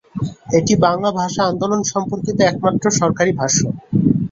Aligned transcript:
এটি 0.57 0.73
বাংলা 0.85 1.09
ভাষা 1.19 1.41
আন্দোলন 1.45 1.81
সম্পর্কিত 1.93 2.37
একমাত্র 2.43 2.85
সরকারি 2.99 3.31
ভাষ্য। 3.39 3.59